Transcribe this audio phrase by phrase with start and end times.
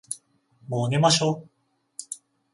[0.67, 1.47] もう寝ましょ。